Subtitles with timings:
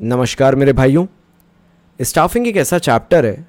[0.00, 1.04] नमस्कार मेरे भाइयों।
[2.00, 3.46] स्टाफिंग एक ऐसा चैप्टर है।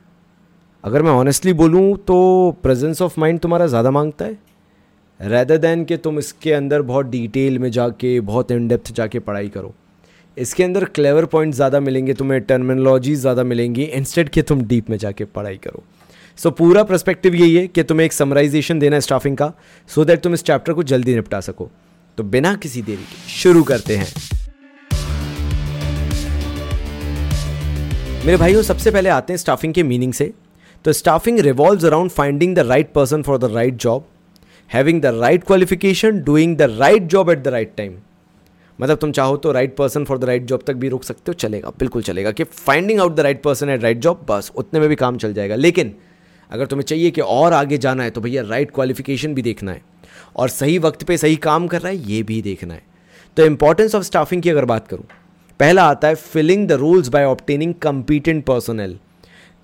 [0.83, 4.37] अगर मैं ऑनेस्टली बोलूँ तो प्रेजेंस ऑफ़ माइंड तुम्हारा ज़्यादा माँगता है।
[5.19, 9.49] रैदर दैन कि तुम इसके अंदर बहुत डिटेल में जाके बहुत इन डेप्थ जाके पढ़ाई
[9.49, 9.73] करो।
[10.37, 14.97] इसके अंदर क्लेवर पॉइंट ज़्यादा मिलेंगे तुम्हें टर्मिनोलॉजी ज़्यादा मिलेंगी इंस्टेड कि तुम डीप में
[14.97, 15.83] जाके पढ़ाई करो।
[16.37, 19.51] सो so, पूरा परस्पेक्टिव यही है कि तुम्हें एक समराइजेशन देना है स्टाफिंग का
[19.89, 21.69] सो so दैट तुम इस चैप्टर को जल्दी निपटा सको।
[22.17, 24.07] तो बिना किसी देरी के शुरू करते हैं।
[28.25, 30.31] मेरे भाइयों, सबसे पहले आते हैं स्टाफिंग के मीनिंग से।
[30.85, 34.05] तो staffing revolve around finding the right person for the right job
[34.71, 37.93] having the right qualification doing the right job at the right time
[38.79, 41.33] मतलब तुम चाहो तो right person for the right job तक भी रुक सकते हो,
[41.33, 44.89] चलेगा, बिल्कुल चलेगा। कि finding out the right person at right job बस, उतने में
[44.89, 45.95] भी काम चल जाएगा। लेकिन
[46.51, 49.81] अगर तुम्हें चाहिए कि और आगे जाना है तो भैया राइट क्वालिफिकेशन भी देखना है।
[50.35, 52.83] और सही वक्त पे सही काम कर रहा है, ये भी देखना है।
[53.37, 55.05] तो इंपॉर्टेंस ऑफ़ स्टाफिंग की अगर बात करूँ
[55.59, 58.95] पहला आता है filling the rules by obtaining competent personnel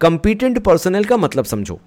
[0.02, 1.80] competent personnel का मतलब समझो,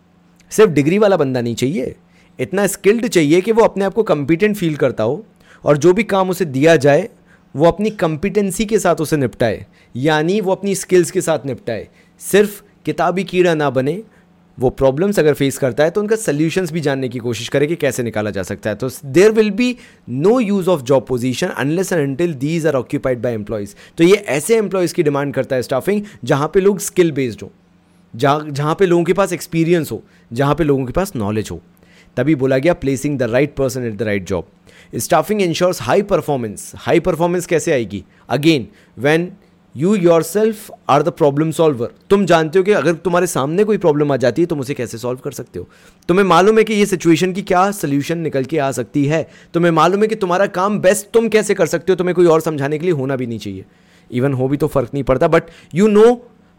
[0.52, 1.94] सिर्फ़ डिग्री वाला बंदा नहीं चाहिए,
[2.38, 5.24] इतना स्किल्ड चाहिए कि वो अपने आप को कंपीटेंट फील करता हो
[5.64, 7.08] और जो भी काम उसे दिया जाए,
[7.54, 9.64] वो अपनी कंपिटेंसी के साथ उसे निपटाए,
[9.96, 11.88] यानी वो अपनी स्किल्स के साथ निपटाए।
[12.20, 14.02] सिर्फ़ किताबी कीड़ा ना बने
[14.58, 17.76] वो प्रॉब्लम्स अगर फेस करता है तो उनका सोल्यूशंस भी जानने की कोशिश करे कि
[17.76, 19.76] कैसे निकाला जा सकता है। तो there will be
[20.08, 24.14] no use of job position unless and until these are occupied by employees तो ये
[24.14, 27.50] ऐसे एम्प्लॉयज़ की डिमांड करता है स्टाफिंग जहाँ पे लोग स्किल बेस्ड हो,
[28.14, 31.60] जहाँ जहाँ पे लोगों के पास एक्सपीरियंस हो, जहाँ पे लोगों के पास नॉलेज हो।
[32.16, 34.48] तभी बोला गया placing the right person at the right job
[34.94, 38.04] staffing ensures high performance high performance कैसे आएगी?
[38.28, 38.66] Again
[38.98, 39.32] when
[39.76, 44.12] you yourself are the problem solver तुम जानते हो कि अगर तुम्हारे सामने कोई प्रॉब्लम
[44.12, 45.68] आ जाती है, तुम उसे कैसे सॉल्व कर सकते हो?
[46.08, 49.26] तुम्हें मालूम है कि ये सिचुएशन की क्या सोल्यूशन निकल के आ सकती है?
[49.54, 51.96] तुम्हें मालूम है कि तुम्हारा काम बेस्ट तुम कैसे कर सकते हो?
[51.96, 53.64] तुम्हें कोई और समझाने के लिए होना भी नहीं चाहिए।
[54.10, 56.10] इवन हो भी तो फ़र्क नहीं पड़ता but you know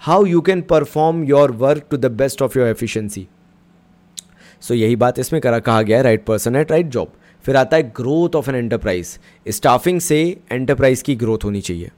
[0.01, 3.27] how you can perform your work to the best of your efficiency
[4.61, 7.11] so यही बात इसमें करा, कहा गया है right person at right job
[7.45, 10.19] फिर आता है growth of an enterprise staffing से
[10.51, 11.91] एंटरप्राइज की ग्रोथ होनी चाहिए।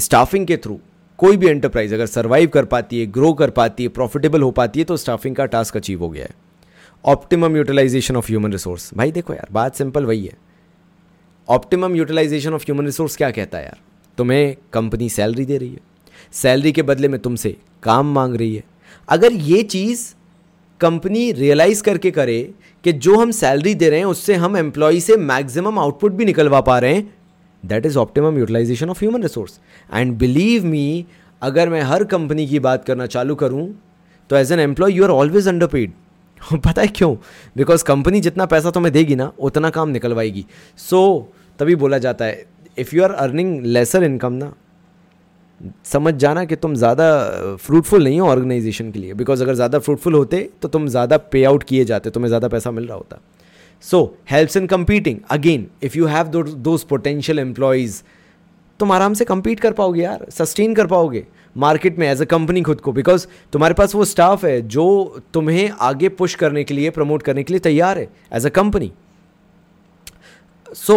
[0.00, 0.78] स्टाफिंग के थ्रू
[1.18, 4.80] कोई भी एंटरप्राइज अगर सर्वाइव कर पाती है ग्रो कर पाती है प्रॉफिटेबल हो पाती
[4.80, 6.34] है तो स्टाफिंग का टास्क अचीव हो गया है।
[7.04, 10.36] Optimum utilisation of human resource भाई देखो यार, बात सिंपल वही है।
[11.48, 13.78] Optimum utilisation of human resource क्या कहता है यार?
[14.18, 15.80] तुम्हें कंपनी सैलरी दे रही है।
[16.32, 18.64] सैलरी के बदले में तुमसे काम मांग रही है।
[19.08, 20.06] अगर ये चीज़
[20.80, 22.42] कंपनी रियलाइज़ करके करे
[22.84, 26.60] कि जो हम सैलरी दे रहे हैं, उससे हम एम्प्लॉय से मैक्सिमम आउटपुट भी निकलवा
[26.60, 27.14] पा रहे हैं
[27.62, 29.58] that is optimum utilisation of human resource
[29.94, 31.06] and believe me
[31.42, 33.68] अगर मैं हर कंपनी की बात करना चालू करूँ
[34.30, 35.92] तो as an employee you are always under paid
[36.64, 37.14] पता है क्यों?
[37.56, 40.44] बिकॉज़ कंपनी जितना पैसा तुम्हें देगी ना उतना काम निकलवाएगी.
[40.78, 42.44] सो so, तभी बोला जाता है
[42.78, 44.52] if you are earning lesser income ना
[45.84, 47.06] समझ जाना कि तुम ज़्यादा
[47.62, 49.14] फ्रूटफुल नहीं हो ऑर्गेनाइजेशन के लिए.
[49.14, 52.70] बिकॉज़ अगर ज़्यादा फ्रूटफुल होते तो तुम ज़्यादा पे आउट किए जाते तुम्हें ज़्यादा पैसा
[52.70, 53.20] मिल रहा होता.
[53.82, 58.02] So helps in competing again if you have those potential employees
[58.80, 61.26] तुम आराम से कंपीट कर पाओगे यार सस्टेन कर पाओगे
[61.56, 64.86] मार्केट में एज अ कंपनी खुद को। बिकॉज़ तुम्हारे पास वो स्टाफ है जो
[65.34, 68.92] तुम्हें आगे पुश करने के लिए प्रमोट करने के लिए तैयार है as a company
[70.74, 70.96] so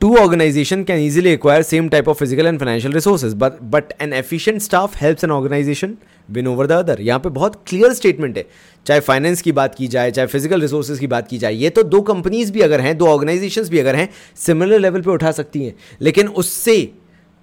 [0.00, 4.12] two organization can easily acquire same type of physical and financial resources, but but an
[4.12, 5.96] efficient staff helps an organization
[6.28, 6.96] win over the other.
[7.00, 8.44] यहाँ पे बहुत क्लियर स्टेटमेंट है।
[8.86, 11.82] चाहे फाइनेंस की बात की जाए, चाहे फ़िज़िकल रिसोर्सेज की बात की जाए, ये तो
[11.82, 15.64] दो कंपनीज़ भी अगर हैं, दो ऑर्गेनाइजेशंस भी अगर हैं सिमिलर लेवल पे उठा सकती
[15.64, 16.78] हैं। लेकिन उससे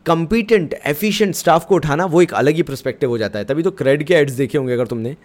[0.05, 3.71] कंपिटेंट एफिशिएंट स्टाफ को उठाना वो एक अलग ही परस्पेक्टिव हो जाता है। तभी तो
[3.71, 5.15] क्रेडिट के एड्स देखे होंगे अगर तुमने।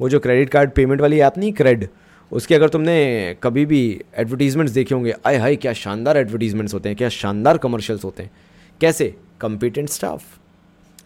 [0.00, 1.88] वो जो क्रेडिट कार्ड पेमेंट वाली ऐप नहीं क्रेड
[2.32, 3.80] उसके अगर तुमने कभी भी
[4.16, 8.30] एडवर्टीजमेंट्स देखे होंगे आए हाय क्या शानदार एडवर्टीजमेंट्स होते हैं क्या शानदार कमर्शियल्स होते हैं।
[8.80, 9.14] कैसे?
[9.40, 10.22] कंपिटेंट स्टाफ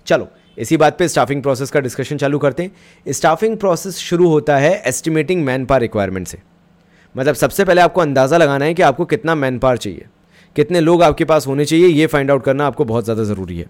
[0.06, 0.28] चलो
[0.58, 4.72] इसी बात पे स्टाफिंग प्रोसेस का डिस्कशन चालू करते हैं। स्टाफिंग प्रोसेस शुरू होता है
[4.86, 6.38] एस्टिमेटिंग मैन पावर रिक्वायरमेंट से।
[7.14, 10.06] मतलब सबसे पहले आपको अंदाज़ा लगाना है कि आपको कितना मैन पावर चाहिए।
[10.56, 13.66] कितने लोग आपके पास होने चाहिए ये फाइंड आउट करना आपको बहुत ज़्यादा ज़रूरी है।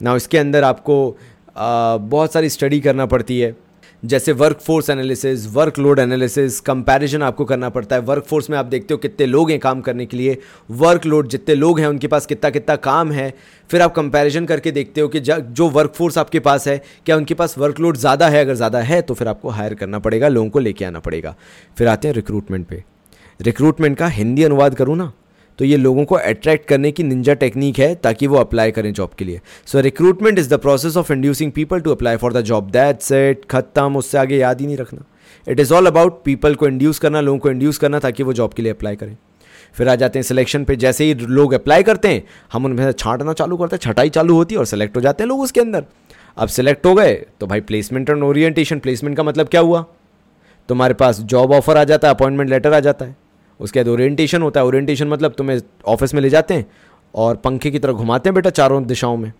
[0.00, 1.16] ना इसके अंदर आपको
[1.56, 3.54] आ, बहुत सारी स्टडी करना पड़ती है।
[4.02, 5.46] जैसे workforce analysis
[5.78, 9.50] workload analysis comparison आपको करना पड़ता है। वर्क फोर्स में आप देखते हो कितने लोग
[9.50, 10.36] हैं काम करने के लिए।
[10.70, 13.32] वर्क लोड जितने लोग हैं, उनके पास कितना कितना काम है।
[13.70, 17.34] फिर आप कंपैरिजन करके देखते हो कि जो वर्क फोर्स आपके पास है, क्या उनके
[17.34, 18.40] पास वर्कलोड ज़्यादा है?
[18.40, 21.34] अगर ज़्यादा है तो फिर आपको हायर करना पड़ेगा, लोगों को लेके आना पड़ेगा।
[21.78, 22.82] फिर आते हैं रिक्रूटमेंट पे।
[23.40, 25.12] रिक्रूटमेंट का हिंदी अनुवाद करूँ ना?
[25.58, 29.10] तो ये लोगों को अट्रैक्ट करने की निंजा टेक्निक है ताकि वो अप्लाई करें जॉब
[29.18, 32.70] के लिए। So recruitment is the process of inducing people to apply for the job
[32.70, 33.96] that's it खत्म.
[33.96, 35.04] उससे आगे याद ही नहीं रखना।
[35.48, 38.54] It is all about people को इंड्यूस करना, लोगों को इंड्यूस करना ताकि वो जॉब
[38.54, 39.16] के लिए अप्लाई करें।
[39.74, 42.22] फिर आ जाते हैं सिलेक्शन पे। जैसे ही लोग अप्लाई करते हैं,
[42.52, 45.22] हम उनमें से छांटना चालू करते हैं। छटाई चालू होती है और सेलेक्ट हो जाते
[45.22, 45.84] हैं लोग उसके अंदर।
[46.36, 49.84] अब सिलेक्ट हो गए तो भाई प्लेसमेंट एंड ओरिएंटेशन प्लेसमेंट का मतलब क्या हुआ?
[50.68, 53.16] तुम्हारे पास जॉब ऑफ़र आ जाता है अपॉइंटमेंट लेटर आ जाता है।
[53.60, 56.66] उसके बाद ओरिएंटेशन होता है। ओरिएंटेशन मतलब तुम्हें ऑफ़िस में ले जाते हैं
[57.14, 59.32] और पंखे की तरह घुमाते हैं बेटा चारों दिशाओं में।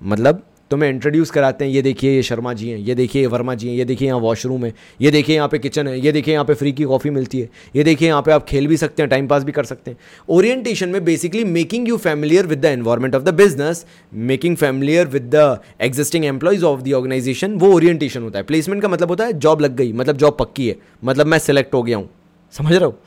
[0.00, 3.54] मतलब तुम्हें इंट्रोड्यूस कराते हैं, ये देखिए, ये शर्मा जी हैं, ये देखिए, ये वर्मा
[3.54, 6.34] जी हैं, ये देखिए यहाँ वॉशरूम है, ये देखिए यहाँ पे किचन है, ये देखिए
[6.34, 9.02] यहाँ पे फ्री की कॉफ़ी मिलती है, ये देखिए यहाँ पे आप खेल भी सकते
[9.02, 12.64] हैं टाइम पास भी कर सकते हैं। ओरिएंटेशन में basically making you familiar with the
[12.64, 18.22] environment of the business making familiar with the existing employees of the organization वो ओरिएंटेशन
[18.22, 21.26] होता है। प्लेसमेंट का मतलब होता है जॉब लग गई मतलब जॉब पक्की है मतलब
[21.26, 22.08] मैं सेलेक्ट हो गया हूँ।
[22.52, 22.98] समझ रहा हूँ?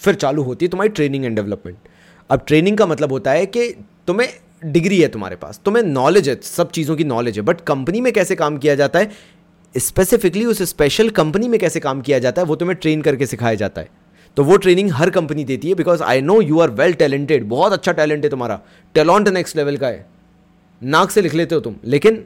[0.00, 1.76] फिर चालू होती है तुम्हारी ट्रेनिंग एंड डेवलपमेंट
[2.30, 3.68] अब ट्रेनिंग का मतलब होता है कि
[4.06, 4.28] तुम्हें
[4.64, 8.12] डिग्री है तुम्हारे पास, तुम्हें नॉलेज है, सब चीज़ों की नॉलेज है बट कंपनी में
[8.12, 9.10] कैसे काम किया जाता है?
[9.74, 13.54] स्पेसिफिकली उस स्पेशल कंपनी में कैसे काम किया जाता है, वो तुम्हें ट्रेन करके सिखाया
[13.54, 13.88] जाता है।
[14.36, 17.72] तो वो ट्रेनिंग हर कंपनी देती है because I know you are well talented बहुत
[17.72, 18.60] अच्छा टैलेंट है तुम्हारा।
[18.94, 20.06] टैलेंट नेक्स्ट लेवल का है।
[20.82, 22.24] नाक से लिख लेते हो तुम, लेकिन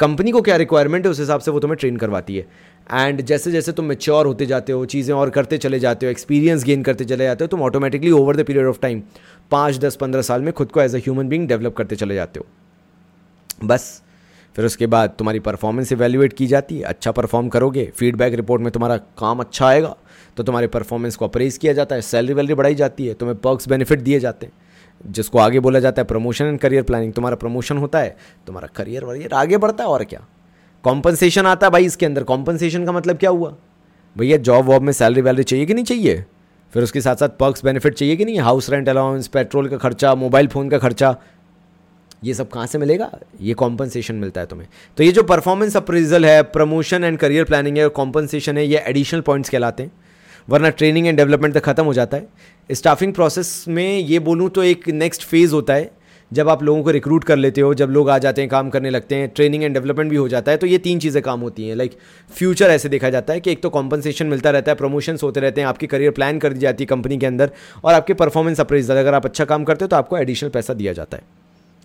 [0.00, 2.46] कंपनी को क्या रिक्वायरमेंट है, उस हिसाब से वो तुम्हें ट्रेन करवाती है।
[2.92, 6.64] एंड जैसे जैसे तुम मेच्योर होते जाते हो, चीज़ें और करते चले जाते हो एक्सपीरियंस
[6.64, 9.02] गेन करते चले जाते हो, तुम automatically over the period of time
[9.50, 12.40] पाँच, दस, पंद्रह साल में खुद को as a human being develop करते चले जाते
[12.40, 12.46] हो।
[13.64, 14.02] बस।
[14.56, 18.70] फिर उसके बाद तुम्हारी परफॉर्मेंस इवेल्युएट की जाती है अच्छा परफॉर्म करोगे फीडबैक रिपोर्ट में
[18.72, 19.94] तुम्हारा काम अच्छा आएगा
[20.36, 23.68] तो तुम्हारे परफॉर्मेंस को अप्रेज किया जाता है सैलरी वैलरी बढ़ाई जाती है, तुम्हें पर्क्स
[23.68, 24.52] बेनिफिट दिए जाते हैं।
[25.04, 28.16] जिसको आगे बोला जाता है प्रमोशन एंड करियर प्लानिंग तुम्हारा प्रमोशन होता है,
[28.46, 30.26] तुम्हारा करियर वरियर आगे बढ़ता है और क्या?
[30.84, 33.54] कॉम्पनसेशन आता है भाई इसके अंदर। कॉम्पनसेशन का मतलब क्या हुआ?
[34.16, 36.24] भैया जॉब वॉब में सैलरी वैलरी चाहिए कि नहीं चाहिए?
[36.72, 38.38] फिर उसके साथ साथ पर्क्स बेनिफिट चाहिए कि नहीं?
[38.38, 41.16] हाउस रेंट अलाउंस पेट्रोल का खर्चा मोबाइल फ़ोन का खर्चा,
[42.24, 43.10] ये सब कहाँ से मिलेगा?
[43.40, 47.76] ये कॉम्पनसेशन मिलता है तुम्हें। तो ये जो परफॉर्मेंस अप्रेजल है प्रमोशन एंड करियर प्लानिंग
[47.78, 49.92] है, और कॉम्पनसेशन है, ये एडिशनल पॉइंट्स कहलाते हैं,
[50.48, 52.26] वरना ट्रेनिंग एंड डेवलपमेंट तक खत्म हो जाता है।
[52.70, 55.90] स्टाफिंग प्रोसेस में ये बोलूँ तो एक नेक्स्ट फ़ेज़ होता है,
[56.30, 58.90] जब आप लोगों को रिक्रूट कर लेते हो, जब लोग आ जाते हैं, काम करने
[58.90, 61.66] लगते हैं ट्रेनिंग एंड डेवलपमेंट भी हो जाता है तो ये तीन चीज़ें काम होती
[61.68, 61.96] हैं। लाइक
[62.30, 65.60] फ्यूचर ऐसे देखा जाता है कि एक तो कॉम्पनसेशन मिलता रहता है प्रमोशंस होते रहते
[65.60, 67.50] हैं, आपकी करियर प्लान कर दी जाती है कंपनी के अंदर,
[67.84, 70.92] और आपके परफॉर्मेंस अप्रेजल अगर आप अच्छा काम करते हो तो आपको एडिशनल पैसा दिया
[70.92, 71.22] जाता है।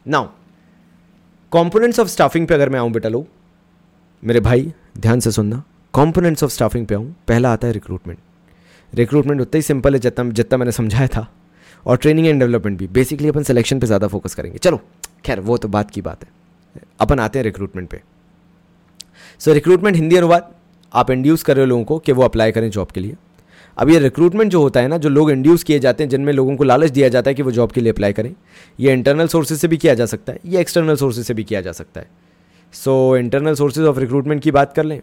[0.06, 0.28] नाउ
[1.52, 3.28] कॉम्पोनेंट्स ऑफ़ स्टाफिंग पे अगर मैं आऊँ बेटा लोग,
[4.24, 8.20] मेरे भाई, ध्यान से सुनना कॉम्पोनेंट्स ऑफ़ स्टाफिंग पे आऊँ, पहला आता है रिक्रूटमेंट
[8.95, 11.27] रिक्रूटमेंट उतना ही सिंपल है जितना जितना मैंने समझाया था।
[11.86, 14.81] और ट्रेनिंग एंड डेवलपमेंट भी। बेसिकली अपन सिलेक्शन पे ज़्यादा फोकस करेंगे। चलो,
[15.25, 16.30] खैर, वो तो बात की बात है।
[17.00, 18.01] अपन आते हैं रिक्रूटमेंट पे।
[19.39, 20.53] सो रिक्रूटमेंट हिंदी अनुवाद,
[20.94, 23.15] आप इंड्यूस कर रहे हो लोगों को कि वो अप्लाई करें जॉब के लिए।
[23.77, 26.56] अब ये रिक्रूटमेंट जो होता है ना, जो लोग इंड्यूस किए जाते हैं, जिनमें लोगों
[26.56, 28.36] को लालच दिया जाता है कि वो जॉब के लिए अप्लाई करें,
[28.80, 31.62] ये इंटरनल सोर्सेज से भी किया जा सकता है, ये एक्सटर्नल सोर्सेज से भी किया
[31.62, 32.07] जा सकता है।
[32.74, 35.01] So internal sources of recruitment की बात कर लें।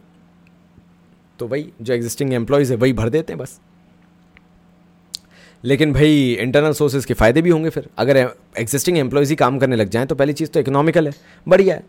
[1.39, 3.61] तो वही, जो एग्जिस्टिंग एम्प्लॉयज़ है, वही भर देते हैं, बस।
[5.65, 8.17] लेकिन भाई इंटरनल सोर्सेज के फ़ायदे भी होंगे फिर। अगर
[8.59, 11.13] एग्जिस्टिंग एम्प्लॉयज़ ही काम करने लग जाएँ तो पहली चीज़ तो इकोनॉमिकल है।
[11.49, 11.85] बढ़िया है।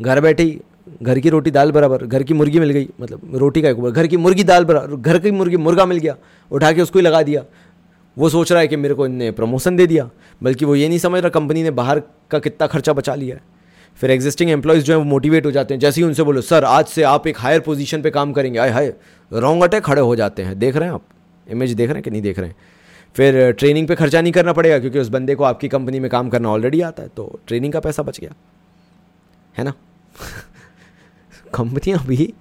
[0.00, 0.60] घर बैठे ही,
[1.02, 4.06] घर की रोटी दाल बराबर, घर की मुर्गी मिल गई मतलब रोटी का एक घर
[4.06, 6.16] की मुर्गी दाल बराबर घर की मुर्गी, मुर्गा मिल गया,
[6.50, 7.44] उठा के उसको ही लगा दिया।
[8.18, 10.10] वो सोच रहा है कि मेरे को इनने प्रमोशन दे दिया,
[10.42, 13.42] बल्कि वो ये नहीं समझ रहा कंपनी ने बाहर का कितना खर्चा बचा लिया है।
[14.00, 16.64] फिर एग्जिस्टिंग एम्प्लॉयज़ जो है, वो मोटिवेट हो जाते हैं। जैसे ही उनसे बोलो, सर,
[16.64, 18.92] आज से आप एक हायर पोजीशन पे काम करेंगे। आए, हाय
[19.32, 21.02] रॉन्ग खड़े हो जाते हैं। देख रहे हैं आप?
[21.50, 22.56] इमेज देख रहे हैं कि नहीं देख रहे हैं?
[23.14, 26.28] फिर ट्रेनिंग पे खर्चा नहीं करना पड़ेगा क्योंकि उस बंदे को आपकी कंपनी में काम
[26.28, 28.34] करना ऑलरेडी आता है तो ट्रेनिंग का पैसा बच गया।
[29.58, 29.74] है ना?
[31.54, 32.34] कंपनियाँ भी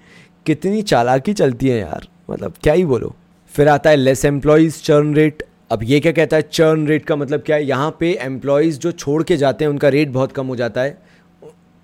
[0.45, 3.15] कितनी चालाकी चलती हैं यार। मतलब क्या ही बोलो।
[3.47, 6.41] फिर आता है लेस एम्प्लॉयज़ चर्न रेट अब ये क्या कहता है?
[6.41, 7.65] चर्न रेट का मतलब क्या है?
[7.65, 11.01] यहाँ पे एम्प्लॉयज़ जो छोड़ के जाते हैं, उनका रेट बहुत कम हो जाता है।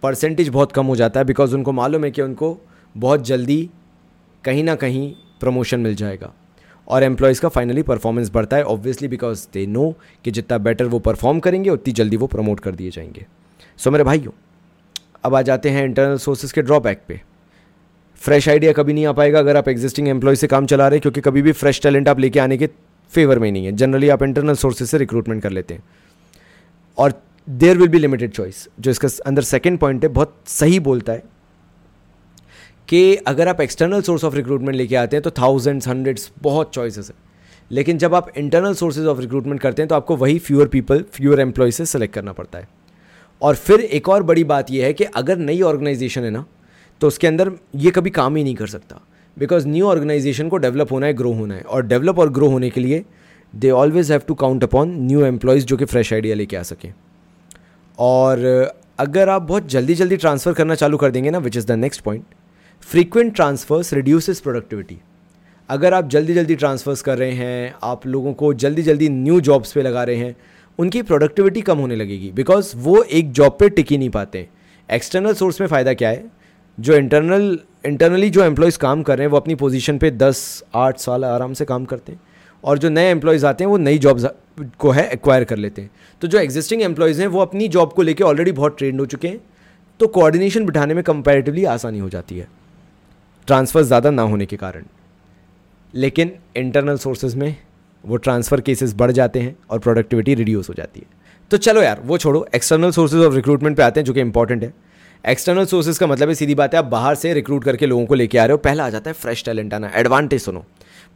[0.03, 2.57] परसेंटेज बहुत कम हो जाता है बिकॉज़ उनको मालूम है कि उनको
[2.97, 3.69] बहुत जल्दी
[4.43, 6.33] कहीं ना कहीं प्रमोशन मिल जाएगा।
[6.87, 10.99] और एम्प्लॉयज़ का फाइनली परफॉर्मेंस बढ़ता है ऑब्वियसली बिकॉज़ दे नो कि जितना बेटर वो
[10.99, 13.25] परफॉर्म करेंगे, उतनी जल्दी वो प्रमोट कर दिए जाएँगे।
[13.77, 14.31] सो मेरे भाइयों,
[15.23, 17.21] अब आ जाते हैं इंटरनल सोर्सेज के ड्रॉबैक पे।
[18.15, 21.21] फ्रेश आइडिया कभी नहीं आ पाएगा अगर आप एग्जिस्टिंग एम्प्लॉय से काम चला रहे क्योंकि
[21.21, 22.69] कभी भी फ्रेश टैलेंट आप लेके आने के
[23.11, 25.83] फेवर में नहीं है। जनरली आप इंटरनल सोर्सेज से रिक्रूटमेंट कर लेते हैं।
[26.97, 27.13] और
[27.49, 31.23] there will be limited choice जो इसका अंदर सेकेंड पॉइंट है, बहुत सही बोलता है।
[32.89, 37.09] कि अगर आप एक्सटर्नल सोर्स ऑफ़ रिक्रूटमेंट लेके आते हैं तो थाउजेंड्स हंड्रेड्स बहुत चॉइसेस
[37.09, 37.15] है।
[37.71, 41.39] लेकिन जब आप इंटरनल सोर्सेज ऑफ़ रिक्रूटमेंट करते हैं तो आपको वही फ्यूअर पीपल फ्यूअर
[41.39, 42.67] एम्प्लॉय से सेलेक्ट करना पड़ता है।
[43.41, 46.45] और फिर एक और बड़ी बात यह है कि अगर नई ऑर्गेनाइजेशन है ना
[47.01, 49.01] तो उसके अंदर ये कभी काम ही नहीं कर सकता।
[49.37, 52.69] बिकॉज़ न्यू ऑर्गेनाइजेशन को डेवलप होना है ग्रो होना है। और डेवलप और ग्रो होने
[52.69, 53.03] के लिए
[53.53, 56.93] they always have to count upon new employees जो कि फ्रेश आइडिया लेके आ सकें।
[57.97, 61.71] और अगर आप बहुत जल्दी जल्दी ट्रांसफ़र करना चालू कर देंगे ना which is the
[61.71, 62.23] next point
[62.83, 64.97] frequent transfers reduces productivity
[65.69, 69.71] अगर आप जल्दी जल्दी ट्रांसफर्स कर रहे हैं, आप लोगों को जल्दी जल्दी न्यू जॉब्स
[69.71, 70.35] पे लगा रहे हैं,
[70.79, 74.47] उनकी प्रोडक्टिविटी कम होने लगेगी बिकॉज़ वो एक जॉब पे टिक ही नहीं पाते।
[74.89, 76.23] एक्सटर्नल सोर्स में फ़ायदा क्या है?
[76.77, 80.97] जो इंटरनल इंटरनली जो एम्प्लॉयज़ काम कर रहे हैं, वो अपनी पोजीशन पे दस, आठ
[80.97, 82.19] साल आराम से काम करते हैं
[82.63, 84.25] और जो नए एम्प्लॉयज़ आते हैं, वो नई जॉब्स
[84.79, 85.89] को है एक्वायर कर लेते हैं।
[86.21, 89.27] तो जो एग्जिस्टिंग एम्प्लॉयज़ हैं, वो अपनी जॉब को लेकर ऑलरेडी बहुत ट्रेंड हो चुके
[89.27, 89.39] हैं।
[89.99, 92.47] तो कोऑर्डिनेशन बिठाने में कंपैरेटिवली आसानी हो जाती है।
[93.47, 94.85] ट्रांसफ़र ज़्यादा ना होने के कारण।
[95.93, 97.55] लेकिन इंटरनल सोर्सेज में
[98.03, 101.05] वो ट्रांसफ़र केसेस बढ़ जाते हैं और प्रोडक्टिविटी रिड्यूस हो जाती है।
[101.51, 104.63] तो चलो यार, वो छोड़ो एक्सटर्नल सोर्सेज ऑफ़ रिक्रूटमेंट पे आते हैं, जो कि इंपॉर्टेंट
[104.63, 104.73] है।
[105.23, 108.15] एक्सटर्नल सोर्सेज का मतलब है, सीधी बात है, आप बाहर से रिक्रूट करके लोगों को
[108.15, 110.65] लेके आ रहे हो, पहला आ जाता है फ्रेश टैलेंट आना एडवांटेज सुनो।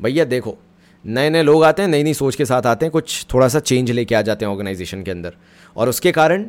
[0.01, 0.57] भैया देखो
[1.05, 3.59] नए नए लोग आते हैं नई नई सोच के साथ आते हैं, कुछ थोड़ा सा
[3.59, 5.33] चेंज लेके आ जाते हैं ऑर्गेनाइजेशन के अंदर।
[5.75, 6.45] और उसके कारण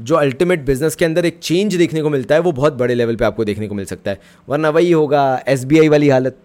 [0.00, 3.16] जो अल्टीमेट बिज़नेस के अंदर एक चेंज देखने को मिलता है, वो बहुत बड़े लेवल
[3.16, 6.36] पे आपको देखने को मिल सकता है। वरना वही होगा एसबीआई वाली हालत।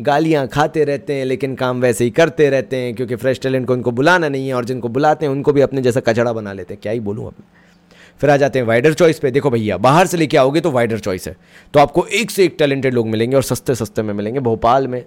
[0.00, 3.72] गालियाँ खाते रहते हैं, लेकिन काम वैसे ही करते रहते हैं, क्योंकि फ्रेश टैलेंट को
[3.72, 6.74] उनको बुलाना नहीं है, और जिनको बुलाते हैं, उनको भी अपने जैसा कचड़ा बना लेते
[6.74, 7.34] हैं। क्या ही बोलूँ अब?
[8.20, 10.98] फिर आ जाते हैं वाइडर चॉइस पे। देखो भैया, बाहर से लेके आओगे तो वाइडर
[10.98, 11.36] चॉइस है।
[11.74, 15.04] तो आपको एक से एक टैलेंटेड लोग मिलेंगे, और सस्ते सस्ते में मिलेंगे। भोपाल में,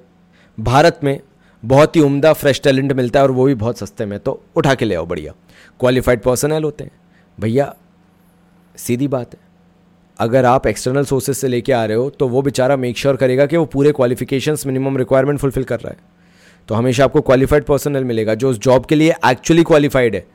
[0.60, 1.20] भारत में
[1.66, 4.76] बहुत ही उम्दा फ्रेश टैलेंट मिलता है, और वो भी बहुत सस्ते में। तो उठा
[4.76, 5.34] के ले आओ, बढ़िया।
[5.80, 6.92] क्वालिफाइड पर्सनल होते हैं।
[7.38, 7.74] भैया,
[8.76, 9.40] सीधी बात है।
[10.20, 13.46] अगर आप एक्सटर्नल सोर्सेज से लेके आ रहे हो तो वो बेचारा मेक श्योर करेगा
[13.46, 15.98] कि वो पूरे क्वालिफिकेशंस मिनिमम रिक्वायरमेंट फुलफिल कर रहा है।
[16.70, 20.26] तो हमेशा आपको क्वालिफाइड पर्सनल मिलेगा, जो उस जॉब के लिए एक्चुअली क्वालिफाइड है,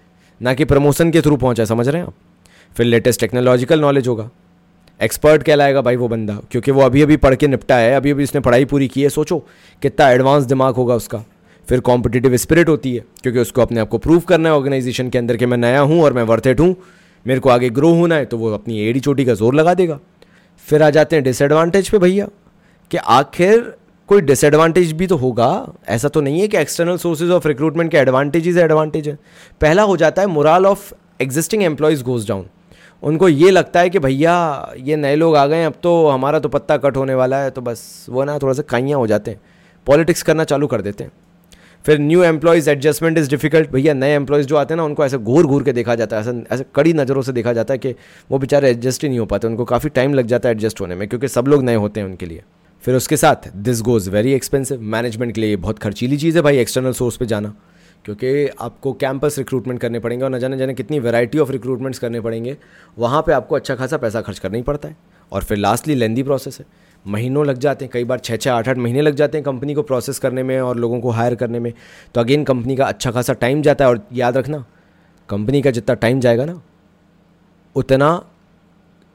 [0.41, 2.15] ना कि प्रमोशन के थ्रू पहुँचा समझ रहे हैं आप?
[2.77, 4.29] फिर लेटेस्ट टेक्नोलॉजिकल नॉलेज होगा।
[5.01, 8.25] एक्सपर्ट कहलाएगा भाई वो बंदा, क्योंकि वो अभी अभी पढ़ के निपटा है अभी अभी
[8.25, 9.39] उसने पढ़ाई पूरी की है, सोचो,
[9.83, 11.25] कितना एडवांस दिमाग होगा उसका।
[11.69, 15.19] फिर कॉम्पिटिटिव स्पिरिट होती है, क्योंकि उसको अपने आप को प्रूव करना है ऑर्गेनाइजेशन के
[15.19, 16.75] अंदर कि मैं नया हूँ और मैं वर्थेट हूँ।
[17.27, 19.99] मेरे को आगे ग्रो होना है तो वो अपनी एड़ी चोटी का ज़ोर लगा देगा।
[20.67, 22.27] फिर आ जाते हैं डिसएडवांटेज पे भैया,
[22.91, 23.73] कि आखिर
[24.09, 27.97] कोई डिसएडवांटेज भी तो होगा। ऐसा तो नहीं है कि एक्सटर्नल सोर्सेज ऑफ़ रिक्रूटमेंट के
[27.97, 29.19] एडवांटेजेस एडवांटेज है।
[29.61, 30.93] पहला हो जाता है morale of
[31.23, 32.45] existing employees goes down
[33.03, 36.49] उनको ये लगता है कि भैया, ये नए लोग आ गए, अब तो हमारा तो
[36.49, 39.41] पत्ता कट होने वाला है तो बस वो ना थोड़ा सा काइयाँ हो जाते हैं।
[39.87, 41.11] पॉलिटिक्स करना चालू कर देते हैं।
[41.87, 45.19] फिर new employees adjustment is difficult भैया, नए एम्प्लॉयज़ जो आते हैं ना, उनको ऐसे
[45.19, 47.95] घूर घूर के देखा जाता है, ऐसा ऐसे कड़ी नज़रों से देखा जाता है कि
[48.31, 50.95] वो बेचारे एडजस्ट ही नहीं हो पाते, उनको काफ़ी टाइम लग जाता है एडजस्ट होने
[50.95, 52.43] में, क्योंकि सब लोग नए होते हैं उनके लिए।
[52.85, 56.59] फिर उसके साथ this goes very expensive management के लिए बहुत खर्चीली चीज़ है भाई
[56.59, 57.55] एक्सटर्नल सोर्स पे जाना,
[58.05, 62.21] क्योंकि आपको कैंपस रिक्रूटमेंट करने पड़ेंगे और न जाने जाने कितनी वैरायटी ऑफ़ रिक्रूटमेंट्स करने
[62.21, 62.57] पड़ेंगे।
[62.97, 64.97] वहाँ पे आपको अच्छा खासा पैसा खर्च करना ही पड़ता है।
[65.33, 66.65] और फिर लास्टली लेंदी प्रोसेस है।
[67.05, 69.75] महीनों लग जाते हैं, कई बार छः छः आठ आठ महीने लग जाते हैं कंपनी
[69.75, 71.73] को प्रोसेस करने में और लोगों को हायर करने में।
[72.15, 74.65] तो अगेन कंपनी का अच्छा खासा टाइम जाता है और याद रखना
[75.29, 76.61] कंपनी का जितना टाइम जाएगा ना,
[77.77, 78.25] उतना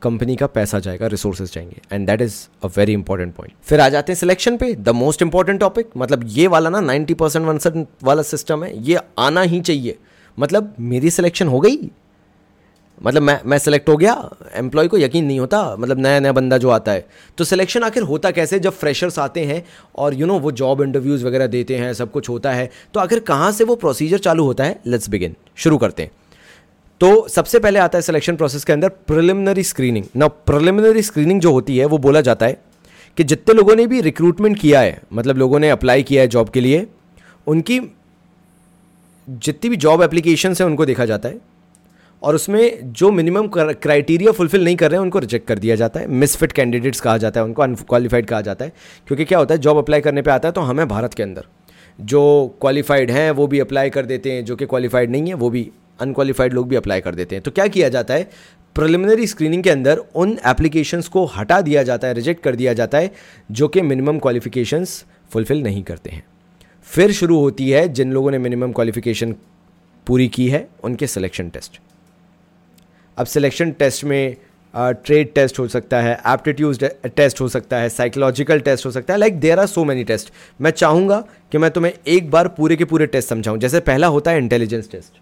[0.01, 3.87] कंपनी का पैसा जाएगा रिसोर्सेज जाएँगे। And that is a very important point फिर आ
[3.89, 8.21] जाते हैं सिलेक्शन पे द मोस्ट इंपॉर्टेंट टॉपिक मतलब ये वाला ना नाइन्टी परसेंट वाला
[8.23, 9.97] सिस्टम है, ये आना ही चाहिए।
[10.37, 11.89] मतलब मेरी सिलेक्शन हो गई?
[13.03, 14.13] मतलब मैं मैं सेलेक्ट हो गया
[14.53, 17.05] एम्प्लॉय को यकीन नहीं होता मतलब नया नया बंदा जो आता है।
[17.37, 18.59] तो सिलेक्शन आखिर होता कैसे?
[18.59, 19.63] जब फ्रेशर्स आते हैं
[19.95, 22.69] और यू you नो know, वो जॉब इंटरव्यूज़ वगैरह देते हैं सब कुछ होता है
[22.93, 24.79] तो आखिर कहाँ से वो प्रोसीजर चालू होता है?
[24.87, 26.11] लेट्स बिगिन शुरू करते हैं।
[27.01, 31.51] तो सबसे पहले आता है सिलेक्शन प्रोसेस के अंदर प्रिलिमिनरी स्क्रीनिंग ना प्रिलिमिनरी स्क्रीनिंग जो
[31.51, 32.61] होती है वो बोला जाता है
[33.17, 36.49] कि जितने लोगों ने भी रिक्रूटमेंट किया है मतलब लोगों ने अप्लाई किया है जॉब
[36.49, 36.87] के लिए
[37.47, 37.79] उनकी
[39.29, 41.56] जितनी भी जॉब एप्लीकेशन है उनको देखा जाता है।
[42.27, 45.99] और उसमें जो मिनिमम क्राइटेरिया फुलफिल नहीं कर रहे हैं, उनको रिजेक्ट कर दिया जाता
[45.99, 48.71] है। मिसफिट कैंडिडेट्स कहा जाता है, उनको अनक्वालिफाइड कहा जाता है।
[49.07, 51.45] क्योंकि क्या होता है जॉब अप्लाई करने पर आता है तो हमें भारत के अंदर
[51.99, 55.49] जो क्वालिफाइड हैं, वो भी अप्लाई कर देते हैं, जो कि क्वालिफाइड नहीं है, वो
[55.49, 55.69] भी
[55.99, 58.29] अनक्वालिफाइड लोग भी अप्लाई कर देते हैं। तो क्या किया जाता है
[58.75, 62.97] प्रिलिमिनरी स्क्रीनिंग के अंदर उन एप्लीकेशंस को हटा दिया जाता है रिजेक्ट कर दिया जाता
[62.97, 63.11] है,
[63.51, 66.23] जो कि मिनिमम क्वालिफिकेशंस फुलफिल नहीं करते हैं।
[66.87, 69.35] फिर शुरू होती है, जिन लोगों ने मिनिमम क्वालिफिकेशन
[70.07, 71.79] पूरी की है, उनके सिलेक्शन टेस्ट
[73.17, 74.35] अब सिलेक्शन टेस्ट में
[74.75, 76.83] ट्रेड uh, टेस्ट हो सकता है एप्टीट्यूड
[77.15, 80.31] टेस्ट हो सकता है साइकोलॉजिकल टेस्ट हो सकता है like there are so many test
[80.61, 81.19] मैं चाहूँगा
[81.51, 84.89] कि मैं तुम्हें एक बार पूरे के पूरे टेस्ट समझाऊँ। जैसे पहला होता है इंटेलिजेंस
[84.91, 85.21] टेस्ट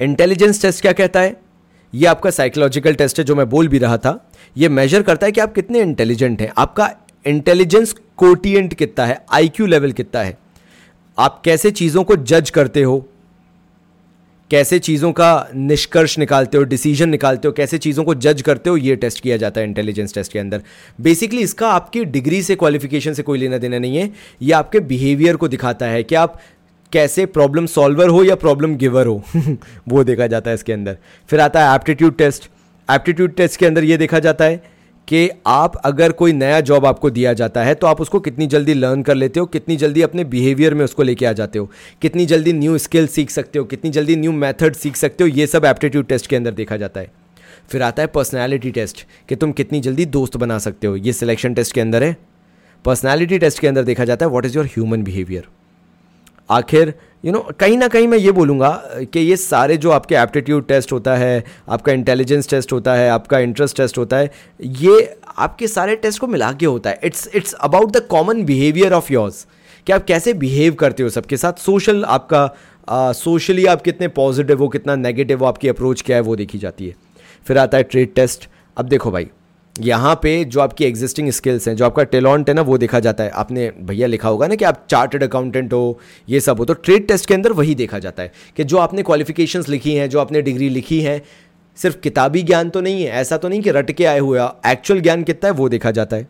[0.00, 1.36] इंटेलिजेंस टेस्ट क्या कहता है?
[1.94, 5.32] ये आपका साइकोलॉजिकल टेस्ट है जो मैं बोल भी रहा था। ये मेजर करता है
[5.32, 6.90] कि आप कितने इंटेलिजेंट हैं। आपका
[7.26, 9.24] इंटेलिजेंस कोटियंट कितना है?
[9.32, 10.38] आईक्यू लेवल कितना है?
[11.18, 13.08] आप कैसे चीज़ों को जज करते हो?
[14.52, 18.76] कैसे चीज़ों का निष्कर्ष निकालते हो डिसीज़न निकालते हो, कैसे चीज़ों को जज करते हो,
[18.76, 20.62] ये टेस्ट किया जाता है इंटेलिजेंस टेस्ट के अंदर।
[21.00, 24.10] बेसिकली इसका आपकी डिग्री से क्वालिफिकेशन से कोई लेना देना नहीं है,
[24.42, 26.40] ये आपके बिहेवियर को दिखाता है कि आप
[26.92, 29.22] कैसे प्रॉब्लम सॉल्वर हो या प्रॉब्लम गिवर हो।
[29.88, 32.50] वो देखा जाता है इसके अंदर। फिर आता है एप्टीट्यूड टेस्ट
[32.90, 34.71] एप्टीट्यूड टेस्ट के अंदर ये देखा जाता है
[35.08, 38.74] कि आप अगर कोई नया जॉब आपको दिया जाता है तो आप उसको कितनी जल्दी
[38.74, 41.70] लर्न कर लेते हो, कितनी जल्दी अपने बिहेवियर में उसको लेके आ जाते हो,
[42.02, 45.46] कितनी जल्दी न्यू स्किल सीख सकते हो, कितनी जल्दी न्यू मेथड सीख सकते हो, ये
[45.46, 47.10] सब एप्टीट्यूड टेस्ट के अंदर देखा जाता है।
[47.70, 51.54] फिर आता है पर्सनैलिटी टेस्ट कि तुम कितनी जल्दी दोस्त बना सकते हो, ये सिलेक्शन
[51.54, 52.16] टेस्ट के अंदर है।
[52.84, 55.48] पर्सनैलिटी टेस्ट के अंदर देखा जाता है what is your human behaviour
[56.52, 56.92] आखिर
[57.24, 58.70] यू नो कहीं ना कहीं मैं ये बोलूँगा
[59.12, 63.38] कि ये सारे जो आपके एप्टीट्यूड टेस्ट होता है, आपका इंटेलिजेंस टेस्ट होता है, आपका
[63.38, 64.30] इंटरेस्ट टेस्ट होता है,
[64.60, 68.92] ये आपके सारे टेस्ट को मिला के होता है। It's it's about the common behaviour
[68.92, 69.46] of yours
[69.86, 74.68] कि आप कैसे बिहेव करते हो सबके साथ। सोशल आपका सोशली आप कितने पॉजिटिव हो,
[74.68, 76.94] कितना नेगेटिव हो, आपकी अप्रोच क्या है, वो देखी जाती है।
[77.46, 79.28] फिर आता है ट्रेड टेस्ट अब देखो भाई
[79.76, 83.24] यहाँ पे जो आपकी एग्जिस्टिंग स्किल्स हैं, जो आपका टेलॉन्ट है ना, वो देखा जाता
[83.24, 85.98] है। आपने भैया लिखा होगा ना कि आप चार्टर्ड अकाउंटेंट हो,
[86.28, 89.02] ये सब हो तो ट्रेड टेस्ट के अंदर वही देखा जाता है कि जो आपने
[89.02, 91.22] क्वालिफिकेशंस लिखी हैं, जो आपने डिग्री लिखी है,
[91.78, 95.00] सिर्फ़ किताबी ज्ञान तो नहीं है, ऐसा तो नहीं कि रट के आए हुए एक्चुअल
[95.00, 96.28] ज्ञान कितना है, वो देखा जाता है।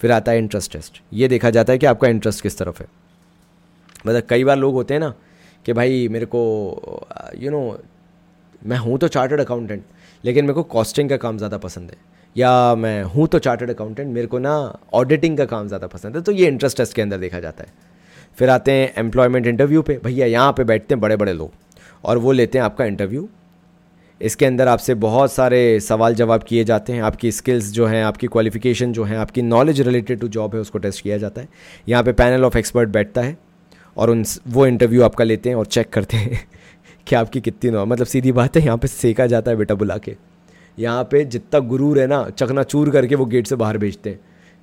[0.00, 2.86] फिर आता है इंटरेस्ट टेस्ट ये देखा जाता है कि आपका इंटरेस्ट किस तरफ़ है।
[4.06, 5.14] मतलब कई बार लोग होते हैं ना
[5.64, 7.06] कि भाई, मेरे को
[7.38, 7.78] यू नो
[8.62, 9.82] मैं हूँ तो चार्टर्ड अकाउंटेंट
[10.24, 11.96] लेकिन मेरे को कॉस्टिंग का काम ज़्यादा पसंद है।
[12.36, 14.54] या मैं हूँ तो चार्टर्ड अकाउंटेंट मेरे को ना
[14.94, 17.72] ऑडिटिंग का काम ज़्यादा पसंद है तो ये इंटरेस्ट टेस्ट के अंदर देखा जाता है।
[18.38, 21.52] फिर आते हैं एम्प्लॉयमेंट इंटरव्यू पे, भैया यहाँ पे बैठते हैं बड़े बड़े लोग,
[22.04, 23.28] और वो लेते हैं आपका इंटरव्यू
[24.20, 28.26] इसके अंदर आपसे बहुत सारे सवाल जवाब किए जाते हैं, आपकी स्किल्स जो हैं, आपकी
[28.26, 31.48] क्वालिफिकेशन जो है, आपकी नॉलेज रिलेटेड टू जॉब है, उसको टेस्ट किया जाता है।
[31.88, 33.36] यहाँ पे पैनल ऑफ़ एक्सपर्ट बैठता है,
[33.96, 36.46] और उन वो इंटरव्यू आपका लेते हैं और चेक करते हैं
[37.06, 39.96] कि आपकी कितनी नौ मतलब सीधी बात है, यहाँ पे सेका जाता है बेटा बुला
[39.98, 40.16] के।
[40.78, 44.20] यहाँ पे जितना गुरूर है ना चकना चूर करके वो गेट से बाहर भेजते हैं।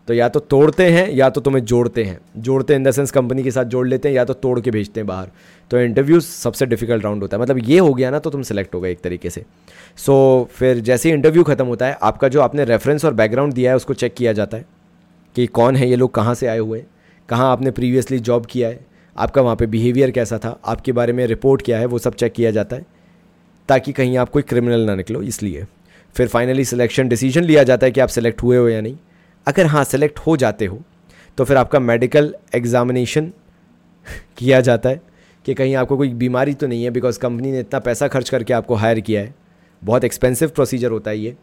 [0.08, 3.12] तो या तो तोड़ते हैं या तो तुम्हें जोड़ते हैं। जोड़ते हैं इन द सेंस
[3.12, 5.30] कंपनी के साथ जोड़ लेते हैं या तो तोड़ के भेजते हैं बाहर।
[5.72, 8.76] तो इंटरव्यू सबसे डिफ़िकल्ट राउंड होता है। मतलब ये हो गया ना तो तुम सेलेक्ट
[8.76, 9.46] हो गए एक तरीके से।
[9.98, 10.14] सो
[10.44, 13.72] so, फिर जैसे ही इंटरव्यू खत्म होता है आपका जो आपने रेफरेंस और बैकग्राउंड दिया
[13.72, 14.66] है उसको चेक किया जाता है
[15.36, 16.88] कि कौन है ये लोग कहाँ से आए हुए हैं
[17.30, 18.80] कहाँ आपने प्रीवियसली जॉब किया है
[19.16, 22.34] आपका वहाँ पे बिहेवियर कैसा था आपके बारे में रिपोर्ट क्या है वो सब चेक
[22.34, 22.86] किया जाता है
[23.70, 25.66] ताकि कहीं आप कोई क्रिमिनल ना निकलो इसलिए।
[26.16, 28.98] फिर फाइनली सिलेक्शन डिसीज़न लिया जाता है कि आप सेलेक्ट हुए हो या नहीं।
[29.48, 30.82] अगर हाँ सेलेक्ट हो जाते हो
[31.38, 33.32] तो फिर आपका मेडिकल एग्जामिनेशन
[34.38, 35.02] किया जाता है
[35.46, 38.54] कि कहीं आपको कोई बीमारी तो नहीं है बिकॉज़ कंपनी ने इतना पैसा खर्च करके
[38.54, 39.34] आपको हायर किया है।
[39.82, 41.36] बहुत एक्सपेंसिव प्रोसीजर होता है ये।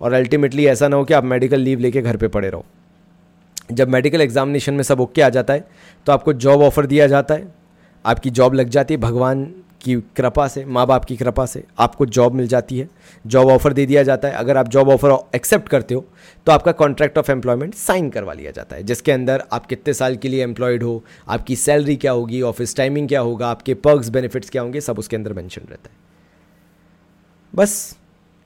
[0.00, 2.64] और अल्टीमेटली ऐसा ना हो कि आप मेडिकल लीव लेके घर पे पड़े रहो।
[3.72, 5.66] जब मेडिकल एग्जामिनेशन में सब ओके आ जाता है
[6.06, 7.52] तो आपको जॉब ऑफ़र दिया जाता है।
[8.04, 9.52] आपकी जॉब लग जाती है, भगवान
[9.82, 12.88] की कृपा से माँ बाप की कृपा से आपको जॉब मिल जाती है।
[13.24, 16.04] जॉब ऑफ़र दे दिया जाता है। अगर आप जॉब ऑफ़र एक्सेप्ट करते हो
[16.46, 20.16] तो आपका कॉन्ट्रैक्ट ऑफ़ एम्प्लॉयमेंट साइन करवा लिया जाता है जिसके अंदर आप कितने साल
[20.16, 24.50] के लिए एम्प्लॉयड हो आपकी सैलरी क्या होगी ऑफ़िस टाइमिंग क्या होगा आपके पर्क्स बेनिफिट्स
[24.50, 25.98] क्या होंगे सब उसके अंदर मैंशन रहता है।
[27.54, 27.96] बस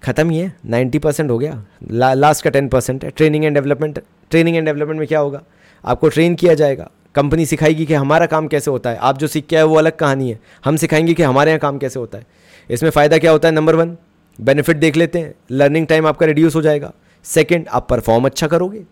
[0.03, 3.55] ख़त्म ही है। नाइन्टी परसेंट हो गया। ला, लास्ट का टेन परसेंट है। Training and
[3.55, 5.43] development training and development में क्या होगा?
[5.85, 9.47] आपको ट्रेन किया जाएगा। कंपनी सिखाएगी कि हमारा काम कैसे होता है। आप जो सीख
[9.47, 12.27] के आए वो अलग कहानी है। हम सिखाएँगे कि हमारे यहाँ काम कैसे होता है।
[12.71, 13.55] इसमें फ़ायदा क्या होता है?
[13.55, 13.97] नंबर वन
[14.41, 16.93] बेनिफिट देख लेते हैं। लर्निंग टाइम आपका रिड्यूस हो जाएगा।
[17.25, 18.83] सेकेंड आप परफॉर्म अच्छा करोगे।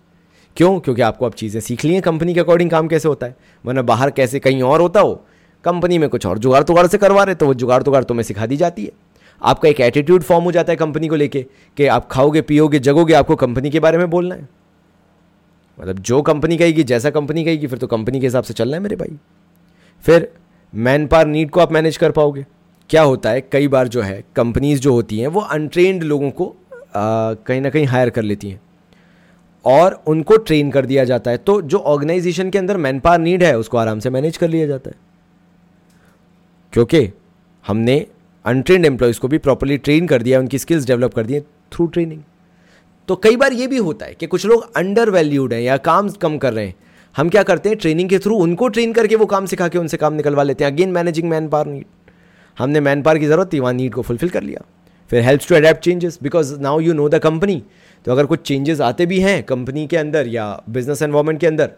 [0.56, 0.80] क्यों?
[0.80, 3.36] क्योंकि आपको अब चीज़ें सीख ली हैं। कंपनी के अकॉर्डिंग काम कैसे होता है?
[3.66, 5.24] वरना बाहर कैसे कहीं और होता हो?
[5.64, 8.46] कंपनी में कुछ और जुगाड़ तुगाड़ से करवा रहे तो वो जुगाड़ तुगाड़ तुम्हें सिखा
[8.46, 8.92] दी जाती है।
[9.42, 13.14] आपका एक एटीट्यूड फॉर्म हो जाता है कंपनी को लेके कि आप खाओगे, पियोगे, जगोगे,
[13.14, 14.48] आपको कंपनी के बारे में बोलना है।
[15.80, 18.82] मतलब जो कंपनी कहेगी, जैसा कंपनी कहेगी, फिर तो कंपनी के हिसाब से चलना है
[18.82, 19.18] मेरे भाई।
[20.00, 20.32] फिर
[20.74, 22.46] मैन पावर नीड को आप मैनेज कर पाओगे।
[22.90, 26.56] क्या होता है, कई बार जो है कंपनीज़ जो होती हैं, वो अनट्रेंड लोगों को
[26.96, 28.60] कहीं ना कहीं हायर कर लेती हैं।
[29.64, 33.42] और उनको ट्रेन कर दिया जाता है। तो जो ऑर्गेनाइजेशन के अंदर मैन पावर नीड
[33.42, 34.96] है, उसको आराम से मैनेज कर लिया जाता है।
[36.72, 37.10] क्योंकि
[37.66, 38.06] हमने
[38.44, 42.22] अनट्रेंड एम्प्लॉयज़ को भी प्रॉपरली ट्रेन कर दिया, उनकी स्किल्स डेवलप कर दिए थ्रू ट्रेनिंग
[43.08, 46.08] तो कई बार ये भी होता है कि कुछ लोग अंडर वैल्यूड हैं या काम
[46.22, 46.74] कम कर रहे हैं।
[47.16, 49.96] हम क्या करते हैं ट्रेनिंग के थ्रू उनको ट्रेन करके वो काम सिखा के उनसे
[49.96, 51.84] काम निकलवा लेते हैं। Again managing man power need
[52.58, 54.64] हमने मैन पावर की ज़रूरत थी, वहाँ नीड को फुलफिल कर लिया।
[55.10, 57.62] फिर helps to adapt changes because now you know the company
[58.06, 61.70] तो अगर कुछ चेंजेस आते भी हैं कंपनी के अंदर या बिज़नेस एनवायरमेंट के अंदर,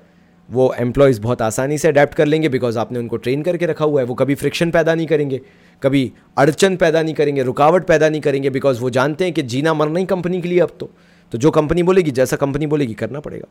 [0.48, 4.00] वो एम्प्लॉयज़ बहुत आसानी से अडेप्ट कर लेंगे बिकॉज़ आपने उनको ट्रेन करके रखा हुआ
[4.00, 5.40] है। वो कभी फ्रिक्शन पैदा नहीं करेंगे,
[5.82, 9.74] कभी अड़चन पैदा नहीं करेंगे, रुकावट पैदा नहीं करेंगे बिकॉज़ वो जानते हैं कि जीना
[9.74, 10.90] मरना ही कंपनी के लिए अब तो।
[11.34, 13.46] तो जो कंपनी बोलेगी, जैसा कंपनी बोलेगी, करना पड़ेगा।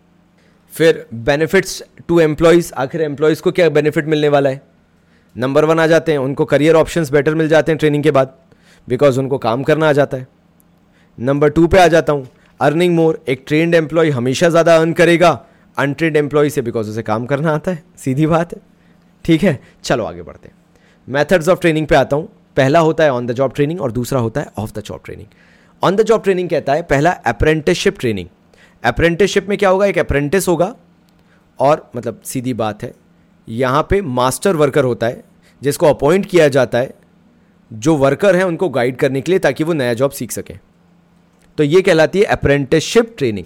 [0.74, 4.62] फिर बेनिफिट्स टू एम्प्लॉयज़ आखिर एम्प्लॉयज़ को क्या बेनिफिट मिलने वाला है?
[5.36, 8.34] नंबर वन आ जाते हैं, उनको करियर ऑप्शंस बेटर मिल जाते हैं ट्रेनिंग के बाद
[8.88, 10.28] बिकॉज़ उनको काम करना आ जाता है।
[11.18, 12.28] नंबर टू पे आ जाता हूँ
[12.60, 15.38] अर्निंग मोर एक ट्रेंड एम्प्लॉय हमेशा ज़्यादा अर्न करेगा
[15.78, 18.62] अनट्रेंड एम्प्लॉय से बिकॉज़ उसे काम करना आता है, सीधी बात है।
[19.26, 20.56] ठीक है, चलो आगे बढ़ते हैं।
[21.08, 24.20] मैथड्स ऑफ़ ट्रेनिंग पे आता हूँ, पहला होता है ऑन द जॉब ट्रेनिंग और दूसरा
[24.20, 25.28] होता है off the job training
[25.84, 28.28] on the job training कहता है, पहला अप्रेंटिसशिप ट्रेनिंग
[28.84, 29.86] अप्रेंटिसशिप में क्या होगा?
[29.86, 30.76] एक अप्रेंटिस होगा
[31.60, 32.94] और मतलब सीधी बात है,
[33.48, 35.24] यहाँ पे मास्टर वर्कर होता है,
[35.62, 36.94] जिसको अपॉइंट किया जाता है,
[37.72, 40.58] जो वर्कर हैं उनको गाइड करने के लिए ताकि वो नया जॉब सीख सकें।
[41.58, 43.46] तो ये कहलाती है अप्रेंटिसशिप ट्रेनिंग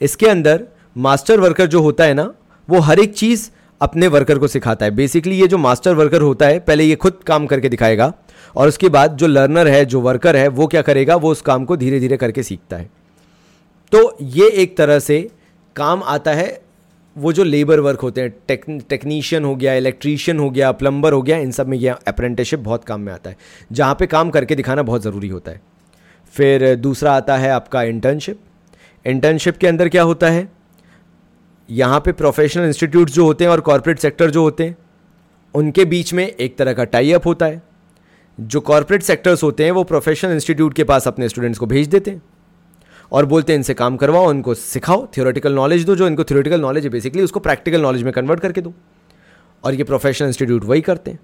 [0.00, 0.64] इसके अंदर
[0.96, 2.32] मास्टर वर्कर जो होता है ना,
[2.68, 6.46] वो हर एक चीज़ अपने वर्कर को सिखाता है। बेसिकली ये जो मास्टर वर्कर होता
[6.46, 8.12] है, पहले ये खुद काम करके दिखाएगा
[8.56, 11.16] और उसके बाद जो लर्नर है, जो वर्कर है, वो क्या करेगा?
[11.16, 12.90] वो उस काम को धीरे धीरे करके सीखता है।
[13.92, 15.30] तो ये एक तरह से
[15.76, 16.60] काम आता है।
[17.18, 21.22] वो जो लेबर वर्क होते हैं टेक टेक्नीशियन हो गया इलेक्ट्रीशियन हो गया प्लम्बर हो
[21.22, 23.36] गया, इन सब में यह अप्रेंटिसशिप बहुत काम में आता है।
[23.72, 25.60] जहाँ पे काम करके दिखाना बहुत ज़रूरी होता है।
[26.32, 28.40] फिर दूसरा आता है आपका इंटर्नशिप
[29.06, 30.48] इंटर्नशिप के अंदर क्या होता है?
[31.68, 34.76] यहाँ पे प्रोफेशनल इंस्टीट्यूट जो होते हैं और कॉरपोरेट सेक्टर जो होते हैं,
[35.54, 37.62] उनके बीच में एक तरह का टाई अप होता है।
[38.38, 42.10] जो कॉरपोरेट सेक्टर्स होते हैं, वो प्रोफेशनल इंस्टीट्यूट के पास अपने स्टूडेंट्स को भेज देते
[42.10, 42.22] हैं
[43.12, 46.84] और बोलते हैं, इनसे काम करवाओ उनको सिखाओ थियोरेटिकल नॉलेज दो जो इनको थियोरेटिकल नॉलेज
[46.84, 48.74] है बेसिकली उसको प्रैक्टिकल नॉलेज में कन्वर्ट करके दो।
[49.64, 51.18] और ये प्रोफेशनल इंस्टीट्यूट वही करते हैं।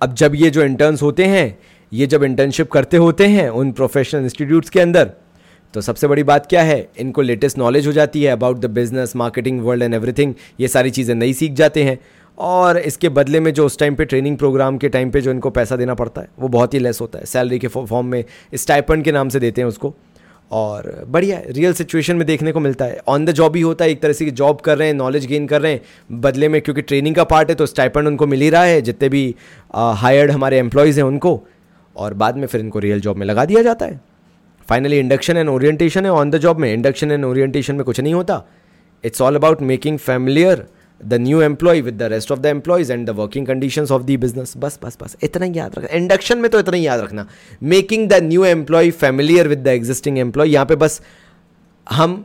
[0.00, 1.58] अब जब ये जो इंटर्न्स होते हैं,
[1.92, 5.10] ये जब इंटर्नशिप करते होते हैं, उन प्रोफेशनल इंस्टीट्यूट्स के अंदर
[5.74, 6.88] तो सबसे बड़ी बात क्या है?
[7.00, 10.90] इनको लेटेस्ट नॉलेज हो जाती है about the business marketing world and everything ये सारी
[10.90, 11.98] चीज़ें नई सीख जाते हैं।
[12.38, 15.50] और इसके बदले में जो उस टाइम पे ट्रेनिंग प्रोग्राम के टाइम पे जो इनको
[15.50, 19.02] पैसा देना पड़ता है, वो बहुत ही लेस होता है। सैलरी के फॉर्म में स्टाइपन
[19.02, 19.94] के नाम से देते हैं उसको।
[20.50, 23.84] और बढ़िया है रियल सिचुएशन में देखने को मिलता है। ऑन द जॉब ही होता
[23.84, 26.60] है, एक तरह से जॉब कर रहे हैं नॉलेज गेन कर रहे हैं। बदले में
[26.62, 29.34] क्योंकि ट्रेनिंग का पार्ट है तो स्टाइपन उनको मिल ही रहा है। जितने भी
[29.74, 31.40] हायर्ड हमारे एम्प्लॉयज़ हैं उनको।
[31.96, 34.00] और बाद में फिर इनको रियल जॉब में लगा दिया जाता है।
[34.72, 36.72] फाइनली इंडक्शन एंड ओरिएंटेशन है ऑन द जॉब में.
[36.72, 38.44] इंडक्शन एंड ओरिएंटेशन में कुछ नहीं होता.
[39.04, 40.64] It's all about making familiar
[41.00, 44.16] the new employee with the rest of the employees and the working condition of the
[44.20, 45.16] business बस बस बस.
[45.22, 45.96] इतना ही याद रखना.
[45.96, 47.26] इंडक्शन में तो इतना ही याद रखना.
[47.62, 51.00] Making the new employee familiar with the existing employee यहाँ पे बस
[51.86, 52.16] हम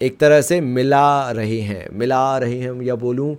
[0.00, 1.86] एक तरह से मिला रहे हैं.
[1.92, 3.36] मिला रहे हैं या बोलूँ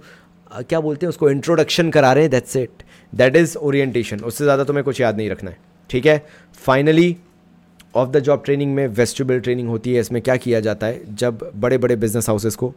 [0.52, 1.30] क्या बोलते हैं उसको?
[1.30, 2.32] इंट्रोडक्शन करा रहे हैं.
[2.32, 5.58] That's it that is orientation उससे ज़्यादा तुम्हें कुछ याद नहीं रखना है.
[5.90, 6.26] ठीक है?
[6.66, 7.16] Finally
[7.96, 11.16] off the job training में वेस्टिबल ट्रेनिंग होती है, इसमें क्या किया जाता है?
[11.16, 12.74] जब बड़े बड़े बिज़नेस हाउसेस को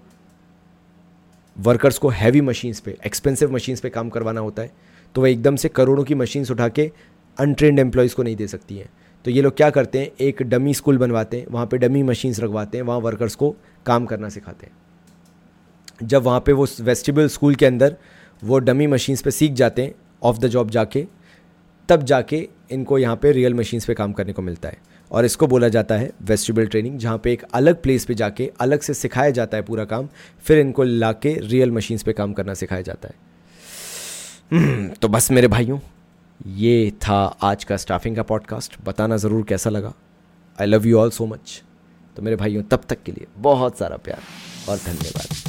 [1.57, 4.73] वर्कर्स को हैवी मशीन्स पे एक्सपेंसिव मशीन्स पे काम करवाना होता है
[5.15, 6.91] तो वह एकदम से करोड़ों की मशीन्स उठा के
[7.39, 8.89] अनट्रेंड एम्प्लॉयज़ को नहीं दे सकती हैं।
[9.25, 10.11] तो ये लोग क्या करते हैं?
[10.21, 13.55] एक डमी स्कूल बनवाते हैं, वहाँ पे डमी मशीन्स रखवाते हैं, वहाँ वर्कर्स को
[13.87, 17.97] काम करना सिखाते हैं। जब वहाँ पे वो वेस्टिबल स्कूल के अंदर
[18.43, 21.07] वो डमी मशीन्स पे सीख जाते हैं ऑफ़ द जॉब जाके,
[21.89, 24.79] तब जाके इनको यहाँ पे रियल मशीन्स पे काम करने को मिलता है।
[25.11, 28.81] और इसको बोला जाता है वेस्टिबल ट्रेनिंग जहाँ पे एक अलग प्लेस पे जाके अलग
[28.81, 30.09] से सिखाया जाता है पूरा काम
[30.45, 33.15] फिर इनको ला के रियल मशीन्स पे काम करना सिखाया जाता है।
[34.53, 35.79] हम्म, तो बस मेरे भाइयों
[36.41, 39.93] ये था आज का स्टाफिंग का पॉडकास्ट बताना ज़रूर कैसा लगा?
[40.59, 41.63] I love you all so much
[42.17, 44.21] तो मेरे भाइयों तब तक के लिए बहुत सारा प्यार
[44.71, 45.46] और धन्यवाद।